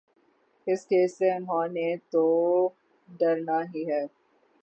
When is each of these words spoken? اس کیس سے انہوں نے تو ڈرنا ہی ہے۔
اس 0.67 0.85
کیس 0.85 1.17
سے 1.17 1.31
انہوں 1.31 1.67
نے 1.67 1.95
تو 2.11 2.23
ڈرنا 3.09 3.59
ہی 3.71 3.83
ہے۔ 3.91 4.03